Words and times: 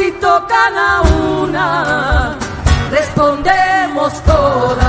Si 0.00 0.12
tocan 0.12 0.78
a 0.78 1.02
una, 1.02 2.38
respondemos 2.90 4.24
todas. 4.24 4.80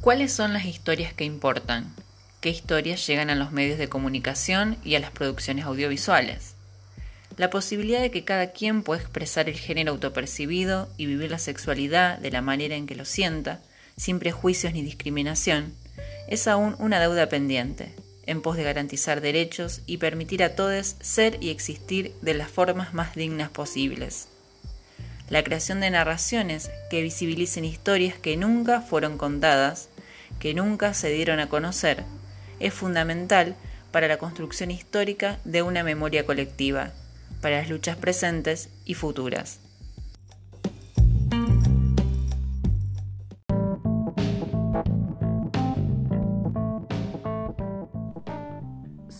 ¿Cuáles 0.00 0.32
son 0.32 0.52
las 0.52 0.64
historias 0.64 1.12
que 1.12 1.24
importan? 1.24 1.92
¿Qué 2.40 2.50
historias 2.50 3.04
llegan 3.04 3.30
a 3.30 3.34
los 3.34 3.50
medios 3.50 3.78
de 3.78 3.88
comunicación 3.88 4.76
y 4.84 4.94
a 4.94 5.00
las 5.00 5.10
producciones 5.10 5.64
audiovisuales? 5.64 6.54
La 7.36 7.50
posibilidad 7.50 8.00
de 8.00 8.12
que 8.12 8.24
cada 8.24 8.52
quien 8.52 8.84
pueda 8.84 9.00
expresar 9.00 9.48
el 9.48 9.58
género 9.58 9.90
autopercibido 9.90 10.88
y 10.96 11.06
vivir 11.06 11.32
la 11.32 11.40
sexualidad 11.40 12.18
de 12.18 12.30
la 12.30 12.42
manera 12.42 12.76
en 12.76 12.86
que 12.86 12.94
lo 12.94 13.04
sienta, 13.04 13.60
sin 13.96 14.20
prejuicios 14.20 14.72
ni 14.72 14.82
discriminación, 14.82 15.74
es 16.30 16.46
aún 16.48 16.76
una 16.78 17.00
deuda 17.00 17.28
pendiente, 17.28 17.92
en 18.24 18.40
pos 18.40 18.56
de 18.56 18.62
garantizar 18.62 19.20
derechos 19.20 19.82
y 19.86 19.98
permitir 19.98 20.42
a 20.42 20.54
todos 20.54 20.96
ser 21.00 21.36
y 21.42 21.50
existir 21.50 22.14
de 22.22 22.34
las 22.34 22.48
formas 22.48 22.94
más 22.94 23.14
dignas 23.14 23.50
posibles. 23.50 24.28
La 25.28 25.44
creación 25.44 25.80
de 25.80 25.90
narraciones 25.90 26.70
que 26.90 27.02
visibilicen 27.02 27.64
historias 27.64 28.16
que 28.16 28.36
nunca 28.36 28.80
fueron 28.80 29.18
contadas, 29.18 29.88
que 30.38 30.54
nunca 30.54 30.94
se 30.94 31.10
dieron 31.10 31.40
a 31.40 31.48
conocer, 31.48 32.04
es 32.60 32.72
fundamental 32.72 33.56
para 33.90 34.08
la 34.08 34.18
construcción 34.18 34.70
histórica 34.70 35.38
de 35.44 35.62
una 35.62 35.82
memoria 35.82 36.24
colectiva, 36.24 36.92
para 37.40 37.58
las 37.58 37.68
luchas 37.68 37.96
presentes 37.96 38.68
y 38.84 38.94
futuras. 38.94 39.60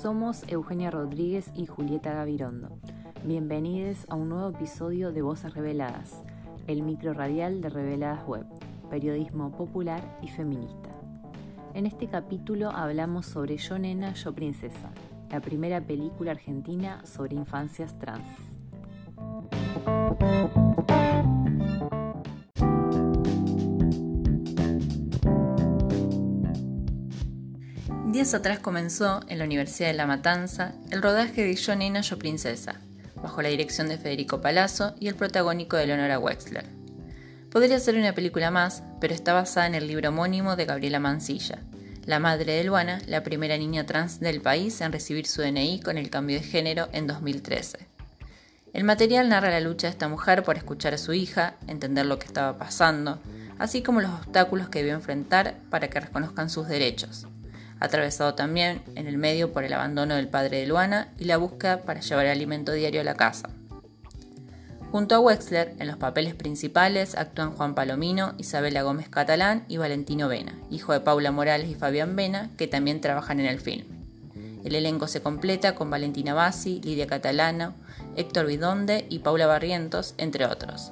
Somos 0.01 0.45
Eugenia 0.48 0.91
Rodríguez 0.91 1.51
y 1.55 1.67
Julieta 1.67 2.15
Gavirondo. 2.15 2.79
Bienvenidos 3.23 4.07
a 4.09 4.15
un 4.15 4.31
nuevo 4.31 4.48
episodio 4.48 5.12
de 5.12 5.20
Voces 5.20 5.53
Reveladas, 5.53 6.23
el 6.67 6.83
micro 6.83 7.12
radial 7.12 7.61
de 7.61 7.69
Reveladas 7.69 8.27
Web, 8.27 8.47
periodismo 8.89 9.53
popular 9.53 10.17
y 10.23 10.29
feminista. 10.29 10.89
En 11.75 11.84
este 11.84 12.09
capítulo 12.09 12.70
hablamos 12.70 13.27
sobre 13.27 13.59
Yo 13.59 13.79
Nena, 13.79 14.15
Yo 14.15 14.34
Princesa, 14.34 14.91
la 15.31 15.41
primera 15.41 15.83
película 15.83 16.31
argentina 16.31 17.05
sobre 17.05 17.37
infancias 17.37 17.98
trans. 17.98 18.50
Días 28.11 28.35
atrás 28.35 28.59
comenzó, 28.59 29.21
en 29.29 29.39
la 29.39 29.45
Universidad 29.45 29.87
de 29.87 29.95
La 29.95 30.05
Matanza, 30.05 30.73
el 30.91 31.01
rodaje 31.01 31.45
de 31.45 31.55
Yo 31.55 31.77
Nena, 31.77 32.01
Yo 32.01 32.19
Princesa, 32.19 32.81
bajo 33.23 33.41
la 33.41 33.51
dirección 33.51 33.87
de 33.87 33.98
Federico 33.98 34.41
Palazzo 34.41 34.97
y 34.98 35.07
el 35.07 35.15
protagónico 35.15 35.77
de 35.77 35.87
Leonora 35.87 36.19
Wexler. 36.19 36.65
Podría 37.53 37.79
ser 37.79 37.95
una 37.95 38.13
película 38.13 38.51
más, 38.51 38.83
pero 39.01 39.15
está 39.15 39.33
basada 39.33 39.69
en 39.69 39.77
el 39.77 39.87
libro 39.87 40.09
homónimo 40.09 40.57
de 40.57 40.65
Gabriela 40.65 40.98
Mancilla, 40.98 41.61
la 42.05 42.19
madre 42.19 42.55
de 42.55 42.65
Luana, 42.65 43.01
la 43.07 43.23
primera 43.23 43.57
niña 43.57 43.87
trans 43.87 44.19
del 44.19 44.41
país 44.41 44.81
en 44.81 44.91
recibir 44.91 45.29
su 45.29 45.42
DNI 45.42 45.79
con 45.79 45.97
el 45.97 46.11
cambio 46.11 46.41
de 46.41 46.42
género 46.42 46.89
en 46.91 47.07
2013. 47.07 47.79
El 48.73 48.83
material 48.83 49.29
narra 49.29 49.51
la 49.51 49.61
lucha 49.61 49.87
de 49.87 49.92
esta 49.92 50.09
mujer 50.09 50.42
por 50.42 50.57
escuchar 50.57 50.95
a 50.95 50.98
su 50.98 51.13
hija, 51.13 51.55
entender 51.69 52.07
lo 52.07 52.19
que 52.19 52.27
estaba 52.27 52.59
pasando, 52.59 53.21
así 53.61 53.83
como 53.83 54.01
los 54.01 54.11
obstáculos 54.11 54.69
que 54.69 54.81
debió 54.81 54.95
enfrentar 54.95 55.55
para 55.71 55.89
que 55.89 56.01
reconozcan 56.01 56.51
sus 56.51 56.67
derechos, 56.67 57.29
atravesado 57.80 58.35
también 58.35 58.83
en 58.95 59.07
el 59.07 59.18
medio 59.18 59.52
por 59.52 59.64
el 59.64 59.73
abandono 59.73 60.14
del 60.14 60.29
padre 60.29 60.61
de 60.61 60.67
Luana 60.67 61.08
y 61.18 61.24
la 61.24 61.39
búsqueda 61.39 61.83
para 61.83 62.01
llevar 62.01 62.27
alimento 62.27 62.73
diario 62.73 63.01
a 63.01 63.05
la 63.05 63.14
casa. 63.14 63.48
Junto 64.92 65.14
a 65.14 65.20
Wexler, 65.20 65.74
en 65.79 65.86
los 65.86 65.96
papeles 65.96 66.35
principales 66.35 67.14
actúan 67.14 67.52
Juan 67.52 67.77
Palomino, 67.77 68.35
Isabela 68.39 68.83
Gómez 68.83 69.08
Catalán 69.08 69.64
y 69.68 69.77
Valentino 69.77 70.27
Vena, 70.29 70.58
hijo 70.68 70.92
de 70.92 71.01
Paula 71.01 71.30
Morales 71.30 71.70
y 71.70 71.77
Fabián 71.77 72.17
Vena, 72.17 72.51
que 72.57 72.67
también 72.67 73.01
trabajan 73.01 73.39
en 73.39 73.46
el 73.46 73.61
film. 73.61 73.85
El 74.64 74.74
elenco 74.74 75.07
se 75.07 75.23
completa 75.23 75.77
con 75.77 75.91
Valentina 75.91 76.35
Bassi, 76.35 76.80
Lidia 76.83 77.07
Catalano, 77.07 77.73
Héctor 78.17 78.47
Vidonde 78.47 79.07
y 79.08 79.20
Paula 79.20 79.47
Barrientos, 79.47 80.14
entre 80.18 80.45
otros. 80.45 80.91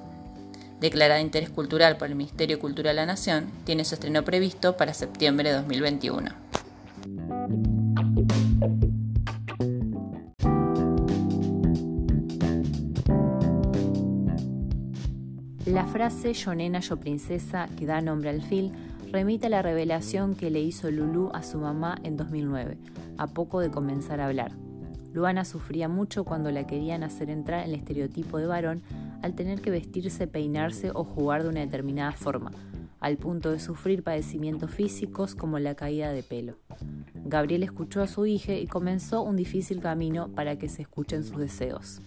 Declarada 0.81 1.17
de 1.17 1.27
interés 1.27 1.51
cultural 1.51 1.97
por 1.97 2.07
el 2.07 2.15
Ministerio 2.15 2.61
Cultural 2.61 2.95
de 2.95 3.03
la 3.03 3.07
Nación, 3.07 3.51
tiene 3.65 3.85
su 3.85 3.95
estreno 3.97 4.25
previsto 4.25 4.77
para 4.77 4.95
septiembre 4.95 5.49
de 5.49 5.57
2021. 5.57 6.48
La 15.79 15.87
frase 15.87 16.35
Yo 16.35 16.57
nena, 16.57 16.81
yo 16.81 16.97
princesa, 16.97 17.69
que 17.79 17.87
da 17.87 18.01
nombre 18.01 18.31
al 18.31 18.43
film, 18.43 18.73
remite 19.13 19.47
a 19.47 19.51
la 19.51 19.63
revelación 19.63 20.35
que 20.35 20.51
le 20.51 20.59
hizo 20.59 20.91
Lulu 20.91 21.31
a 21.33 21.45
su 21.45 21.59
mamá 21.59 21.99
en 22.03 22.17
2009, 22.17 22.77
a 23.17 23.29
poco 23.29 23.61
de 23.61 23.71
comenzar 23.71 24.21
a 24.21 24.27
hablar. 24.27 24.51
Luana 25.13 25.45
sufría 25.45 25.89
mucho 25.89 26.25
cuando 26.25 26.51
la 26.51 26.67
querían 26.67 27.05
hacer 27.05 27.31
entrar 27.31 27.61
en 27.61 27.69
el 27.71 27.77
estereotipo 27.77 28.39
de 28.39 28.47
varón 28.47 28.83
al 29.23 29.37
tener 29.37 29.61
que 29.61 29.71
vestirse, 29.71 30.27
peinarse 30.27 30.91
o 30.93 31.05
jugar 31.05 31.45
de 31.45 31.51
una 31.51 31.61
determinada 31.61 32.11
forma, 32.11 32.51
al 32.99 33.17
punto 33.17 33.53
de 33.53 33.61
sufrir 33.61 34.03
padecimientos 34.03 34.73
físicos 34.73 35.37
como 35.37 35.61
la 35.61 35.77
caída 35.77 36.11
de 36.11 36.25
pelo. 36.25 36.57
Gabriel 37.15 37.63
escuchó 37.63 38.03
a 38.03 38.09
su 38.09 38.27
hija 38.27 38.55
y 38.55 38.67
comenzó 38.67 39.23
un 39.23 39.37
difícil 39.37 39.79
camino 39.79 40.27
para 40.35 40.59
que 40.59 40.69
se 40.69 40.83
escuchen 40.83 41.23
sus 41.23 41.39
deseos. 41.39 42.03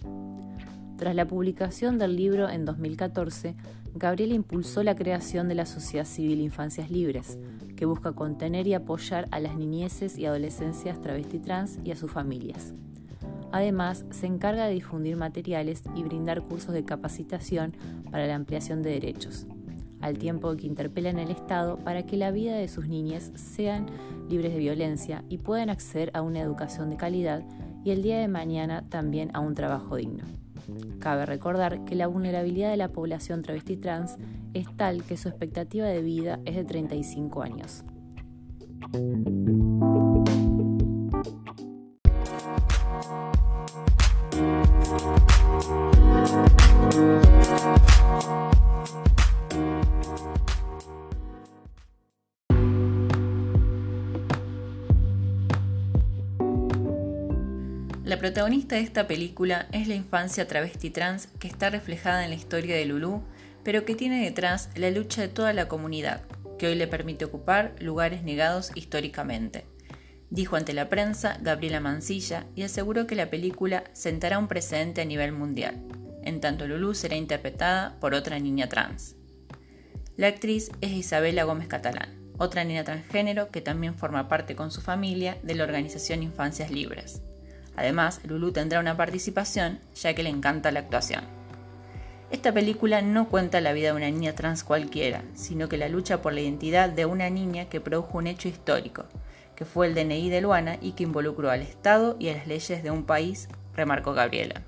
Tras 1.02 1.16
la 1.16 1.26
publicación 1.26 1.98
del 1.98 2.14
libro 2.14 2.48
en 2.48 2.64
2014, 2.64 3.56
Gabriel 3.96 4.30
impulsó 4.30 4.84
la 4.84 4.94
creación 4.94 5.48
de 5.48 5.56
la 5.56 5.66
Sociedad 5.66 6.04
Civil 6.04 6.40
Infancias 6.40 6.92
Libres, 6.92 7.40
que 7.74 7.86
busca 7.86 8.12
contener 8.12 8.68
y 8.68 8.74
apoyar 8.74 9.26
a 9.32 9.40
las 9.40 9.56
niñeces 9.56 10.16
y 10.16 10.26
adolescencias 10.26 11.00
travesti 11.00 11.40
trans 11.40 11.80
y 11.82 11.90
a 11.90 11.96
sus 11.96 12.12
familias. 12.12 12.72
Además, 13.50 14.04
se 14.10 14.28
encarga 14.28 14.66
de 14.66 14.74
difundir 14.74 15.16
materiales 15.16 15.82
y 15.96 16.04
brindar 16.04 16.42
cursos 16.42 16.72
de 16.72 16.84
capacitación 16.84 17.74
para 18.12 18.28
la 18.28 18.36
ampliación 18.36 18.80
de 18.82 18.90
derechos, 18.90 19.48
al 20.00 20.18
tiempo 20.18 20.56
que 20.56 20.68
interpelan 20.68 21.18
al 21.18 21.32
Estado 21.32 21.78
para 21.78 22.06
que 22.06 22.16
la 22.16 22.30
vida 22.30 22.54
de 22.54 22.68
sus 22.68 22.86
niñas 22.86 23.32
sean 23.34 23.86
libres 24.28 24.52
de 24.52 24.60
violencia 24.60 25.24
y 25.28 25.38
puedan 25.38 25.68
acceder 25.68 26.12
a 26.14 26.22
una 26.22 26.38
educación 26.38 26.90
de 26.90 26.96
calidad 26.96 27.42
y 27.82 27.90
el 27.90 28.04
día 28.04 28.20
de 28.20 28.28
mañana 28.28 28.88
también 28.88 29.32
a 29.34 29.40
un 29.40 29.56
trabajo 29.56 29.96
digno. 29.96 30.41
Cabe 31.00 31.26
recordar 31.26 31.84
que 31.84 31.94
la 31.94 32.06
vulnerabilidad 32.06 32.70
de 32.70 32.76
la 32.76 32.88
población 32.88 33.42
travesti 33.42 33.76
trans 33.76 34.16
es 34.54 34.66
tal 34.76 35.02
que 35.04 35.16
su 35.16 35.28
expectativa 35.28 35.86
de 35.86 36.02
vida 36.02 36.40
es 36.44 36.56
de 36.56 36.64
35 36.64 37.42
años. 37.42 37.84
Protagonista 58.22 58.76
de 58.76 58.82
esta 58.82 59.08
película 59.08 59.66
es 59.72 59.88
la 59.88 59.96
infancia 59.96 60.46
travesti 60.46 60.90
trans 60.90 61.26
que 61.40 61.48
está 61.48 61.70
reflejada 61.70 62.22
en 62.22 62.30
la 62.30 62.36
historia 62.36 62.76
de 62.76 62.84
Lulu, 62.84 63.24
pero 63.64 63.84
que 63.84 63.96
tiene 63.96 64.22
detrás 64.22 64.70
la 64.76 64.92
lucha 64.92 65.22
de 65.22 65.26
toda 65.26 65.52
la 65.52 65.66
comunidad, 65.66 66.22
que 66.56 66.68
hoy 66.68 66.76
le 66.76 66.86
permite 66.86 67.24
ocupar 67.24 67.74
lugares 67.80 68.22
negados 68.22 68.70
históricamente. 68.76 69.66
Dijo 70.30 70.54
ante 70.54 70.72
la 70.72 70.88
prensa 70.88 71.36
Gabriela 71.42 71.80
Mancilla 71.80 72.46
y 72.54 72.62
aseguró 72.62 73.08
que 73.08 73.16
la 73.16 73.28
película 73.28 73.82
sentará 73.92 74.38
un 74.38 74.46
precedente 74.46 75.00
a 75.00 75.04
nivel 75.04 75.32
mundial, 75.32 75.82
en 76.22 76.40
tanto 76.40 76.68
Lulu 76.68 76.94
será 76.94 77.16
interpretada 77.16 77.98
por 77.98 78.14
otra 78.14 78.38
niña 78.38 78.68
trans. 78.68 79.16
La 80.16 80.28
actriz 80.28 80.70
es 80.80 80.92
Isabela 80.92 81.42
Gómez 81.42 81.66
Catalán, 81.66 82.22
otra 82.38 82.62
niña 82.62 82.84
transgénero 82.84 83.50
que 83.50 83.62
también 83.62 83.96
forma 83.96 84.28
parte 84.28 84.54
con 84.54 84.70
su 84.70 84.80
familia 84.80 85.38
de 85.42 85.56
la 85.56 85.64
organización 85.64 86.22
Infancias 86.22 86.70
Libres. 86.70 87.20
Además, 87.76 88.20
Lulu 88.24 88.52
tendrá 88.52 88.80
una 88.80 88.96
participación 88.96 89.80
ya 89.94 90.14
que 90.14 90.22
le 90.22 90.30
encanta 90.30 90.72
la 90.72 90.80
actuación. 90.80 91.24
Esta 92.30 92.50
película 92.50 93.02
no 93.02 93.28
cuenta 93.28 93.60
la 93.60 93.74
vida 93.74 93.88
de 93.88 93.96
una 93.96 94.10
niña 94.10 94.34
trans 94.34 94.64
cualquiera, 94.64 95.22
sino 95.34 95.68
que 95.68 95.76
la 95.76 95.90
lucha 95.90 96.22
por 96.22 96.32
la 96.32 96.40
identidad 96.40 96.88
de 96.88 97.04
una 97.04 97.28
niña 97.28 97.66
que 97.66 97.80
produjo 97.80 98.16
un 98.16 98.26
hecho 98.26 98.48
histórico, 98.48 99.04
que 99.54 99.66
fue 99.66 99.86
el 99.86 99.94
DNI 99.94 100.30
de 100.30 100.40
Luana 100.40 100.78
y 100.80 100.92
que 100.92 101.02
involucró 101.02 101.50
al 101.50 101.60
Estado 101.60 102.16
y 102.18 102.30
a 102.30 102.34
las 102.34 102.46
leyes 102.46 102.82
de 102.82 102.90
un 102.90 103.04
país, 103.04 103.48
remarcó 103.74 104.14
Gabriela. 104.14 104.62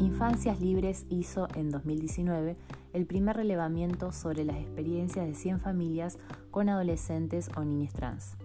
Infancias 0.00 0.58
Libres 0.58 1.04
hizo 1.10 1.48
en 1.54 1.70
2019 1.70 2.56
el 2.92 3.06
primer 3.06 3.36
relevamiento 3.36 4.12
sobre 4.12 4.44
las 4.44 4.56
experiencias 4.56 5.26
de 5.26 5.34
100 5.34 5.60
familias 5.60 6.18
con 6.50 6.68
adolescentes 6.68 7.50
o 7.56 7.64
niñas 7.64 7.92
trans. 7.92 8.36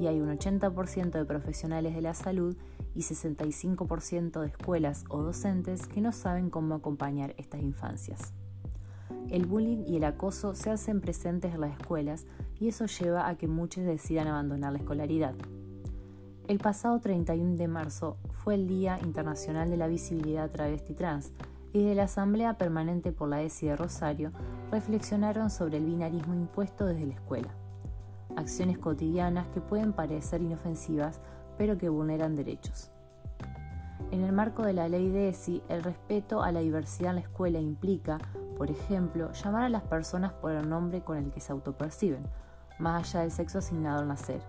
Y 0.00 0.06
hay 0.06 0.20
un 0.20 0.28
80% 0.28 1.10
de 1.10 1.24
profesionales 1.24 1.94
de 1.94 2.02
la 2.02 2.14
salud 2.14 2.56
y 2.94 3.00
65% 3.00 4.40
de 4.40 4.48
escuelas 4.48 5.04
o 5.08 5.22
docentes 5.22 5.86
que 5.86 6.00
no 6.00 6.12
saben 6.12 6.50
cómo 6.50 6.74
acompañar 6.74 7.34
estas 7.36 7.62
infancias. 7.62 8.32
El 9.30 9.46
bullying 9.46 9.84
y 9.86 9.96
el 9.96 10.04
acoso 10.04 10.54
se 10.54 10.70
hacen 10.70 11.00
presentes 11.00 11.54
en 11.54 11.60
las 11.60 11.78
escuelas 11.78 12.24
y 12.58 12.68
eso 12.68 12.86
lleva 12.86 13.28
a 13.28 13.36
que 13.36 13.46
muchos 13.46 13.84
decidan 13.84 14.26
abandonar 14.26 14.72
la 14.72 14.78
escolaridad. 14.78 15.34
El 16.48 16.58
pasado 16.58 16.98
31 16.98 17.56
de 17.56 17.68
marzo 17.68 18.16
fue 18.42 18.54
el 18.54 18.66
Día 18.66 18.98
Internacional 19.04 19.68
de 19.68 19.76
la 19.76 19.86
Visibilidad 19.86 20.50
Travesti 20.50 20.94
Trans 20.94 21.32
y 21.72 21.84
de 21.84 21.94
la 21.94 22.04
Asamblea 22.04 22.58
Permanente 22.58 23.12
por 23.12 23.28
la 23.28 23.42
ESI 23.42 23.66
de 23.66 23.76
Rosario 23.76 24.32
reflexionaron 24.70 25.50
sobre 25.50 25.78
el 25.78 25.84
binarismo 25.84 26.34
impuesto 26.34 26.86
desde 26.86 27.06
la 27.06 27.14
escuela. 27.14 27.48
Acciones 28.36 28.78
cotidianas 28.78 29.46
que 29.48 29.60
pueden 29.60 29.92
parecer 29.92 30.42
inofensivas 30.42 31.20
pero 31.56 31.76
que 31.76 31.88
vulneran 31.88 32.36
derechos. 32.36 32.90
En 34.10 34.22
el 34.22 34.32
marco 34.32 34.62
de 34.62 34.72
la 34.72 34.88
ley 34.88 35.10
de 35.10 35.28
ESI, 35.28 35.62
el 35.68 35.82
respeto 35.82 36.42
a 36.42 36.52
la 36.52 36.60
diversidad 36.60 37.10
en 37.10 37.16
la 37.16 37.22
escuela 37.22 37.58
implica, 37.58 38.18
por 38.56 38.70
ejemplo, 38.70 39.32
llamar 39.32 39.64
a 39.64 39.68
las 39.68 39.82
personas 39.82 40.32
por 40.32 40.52
el 40.52 40.68
nombre 40.68 41.02
con 41.02 41.18
el 41.18 41.30
que 41.30 41.40
se 41.40 41.52
autoperciben, 41.52 42.22
más 42.78 43.14
allá 43.14 43.22
del 43.22 43.32
sexo 43.32 43.58
asignado 43.58 44.00
al 44.00 44.08
nacer, 44.08 44.40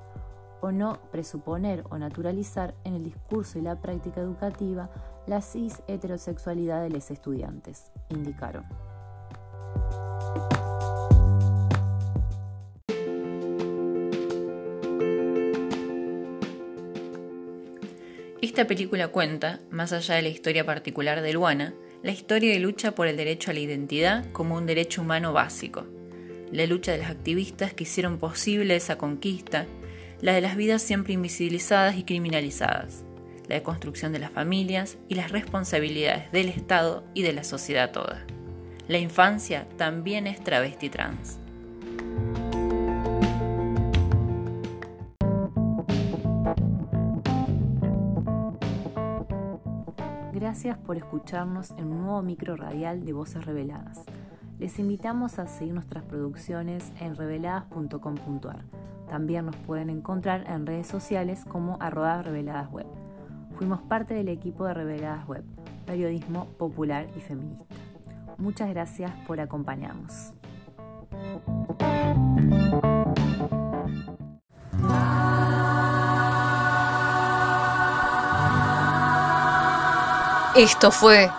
o 0.62 0.72
no 0.72 1.00
presuponer 1.12 1.84
o 1.90 1.98
naturalizar 1.98 2.76
en 2.84 2.96
el 2.96 3.04
discurso 3.04 3.60
y 3.60 3.62
la 3.62 3.82
práctica 3.82 4.22
educativa 4.22 4.90
la 5.28 5.42
cis 5.42 5.82
heterosexualidad 5.88 6.82
de 6.82 6.90
los 6.90 7.12
estudiantes, 7.12 7.92
indicaron. 8.10 8.66
Esta 18.42 18.66
película 18.66 19.10
cuenta, 19.10 19.60
más 19.70 19.94
allá 19.94 20.16
de 20.16 20.22
la 20.22 20.30
historia 20.30 20.66
particular 20.66 21.22
de 21.22 21.34
Luana, 21.34 21.74
la 22.04 22.12
historia 22.12 22.52
de 22.52 22.60
lucha 22.60 22.96
por 22.96 23.08
el 23.08 23.18
derecho 23.18 23.52
a 23.52 23.54
la 23.54 23.60
identidad 23.60 24.32
como 24.32 24.56
un 24.56 24.66
derecho 24.66 25.02
humano 25.02 25.34
básico, 25.34 25.86
la 26.52 26.66
lucha 26.66 26.92
de 26.94 26.98
las 26.98 27.12
activistas 27.12 27.74
que 27.74 27.84
hicieron 27.84 28.18
posible 28.18 28.76
esa 28.76 28.98
conquista, 28.98 29.68
la 30.22 30.34
de 30.34 30.42
las 30.42 30.56
vidas 30.56 30.82
siempre 30.82 31.14
invisibilizadas 31.14 31.98
y 31.98 32.04
criminalizadas, 32.04 33.04
la 33.48 33.56
de 33.56 33.64
construcción 33.64 34.12
de 34.12 34.20
las 34.20 34.32
familias 34.32 34.98
y 35.08 35.16
las 35.16 35.32
responsabilidades 35.32 36.32
del 36.32 36.50
Estado 36.50 37.04
y 37.14 37.22
de 37.24 37.34
la 37.34 37.44
sociedad 37.44 37.92
toda. 37.92 38.26
La 38.88 38.98
infancia 38.98 39.68
también 39.78 40.28
es 40.28 40.44
travesti 40.44 40.90
trans. 40.90 41.40
Gracias 50.34 50.78
por 50.78 50.98
escucharnos 50.98 51.72
en 51.72 51.92
un 51.92 52.02
nuevo 52.02 52.22
micro 52.22 52.56
radial 52.56 53.06
de 53.06 53.14
Voces 53.14 53.46
Reveladas. 53.46 54.06
Les 54.58 54.80
invitamos 54.80 55.38
a 55.38 55.48
seguir 55.48 55.74
nuestras 55.74 56.04
producciones 56.04 56.92
en 57.00 57.16
reveladas.com.ar. 57.16 58.66
También 59.10 59.48
nos 59.48 59.56
pueden 59.56 59.90
encontrar 59.90 60.46
en 60.48 60.68
redes 60.68 60.88
sociales 60.88 61.44
como 61.44 61.78
arroba 61.80 62.22
reveladas 62.22 62.72
web. 62.72 62.86
Fuimos 63.58 63.82
parte 63.82 64.14
del 64.14 64.30
equipo 64.30 64.66
de 64.66 64.74
Reveladas 64.74 65.28
Web, 65.28 65.44
periodismo 65.86 66.46
popular 66.58 67.08
y 67.18 67.20
feminista. 67.20 67.76
Muchas 68.38 68.70
gracias 68.70 69.12
por 69.28 69.42
acompañarnos. 69.42 70.32
Esto 80.56 80.92
fue 80.92 81.30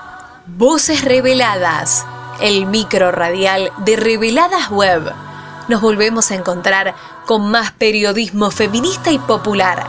Voces 0.46 1.04
Reveladas, 1.04 2.04
el 2.42 2.66
micro 2.66 3.12
radial 3.12 3.70
de 3.84 3.96
Reveladas 3.96 4.70
Web. 4.70 5.29
Nos 5.70 5.80
volvemos 5.80 6.30
a 6.32 6.34
encontrar 6.34 6.94
con 7.26 7.48
más 7.48 7.70
periodismo 7.70 8.50
feminista 8.50 9.12
y 9.12 9.20
popular. 9.20 9.86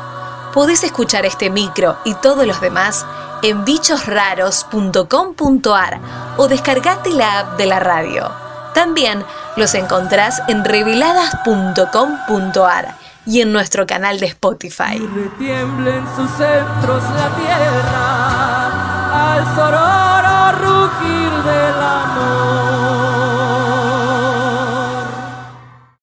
Podés 0.53 0.83
escuchar 0.83 1.25
este 1.25 1.49
micro 1.49 1.97
y 2.05 2.13
todos 2.13 2.45
los 2.45 2.61
demás 2.61 3.03
en 3.41 3.65
bichosraros.com.ar 3.65 5.99
o 6.37 6.47
descargate 6.47 7.09
la 7.09 7.39
app 7.39 7.57
de 7.57 7.65
la 7.65 7.79
radio. 7.79 8.31
También 8.75 9.25
los 9.57 9.73
encontrás 9.73 10.43
en 10.47 10.63
reveladas.com.ar 10.63 12.95
y 13.25 13.41
en 13.41 13.51
nuestro 13.51 13.87
canal 13.87 14.19
de 14.19 14.27
Spotify. 14.27 14.97
Y 14.97 14.99
sus 16.15 16.29
centros 16.37 17.03
la 17.09 17.35
tierra 17.39 19.33
al 19.33 19.55
sororo 19.55 20.51
rugir 20.59 21.31
del 21.43 21.81
amor. 21.81 22.70